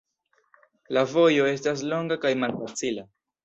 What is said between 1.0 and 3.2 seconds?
vojo estas longa kaj malfacila.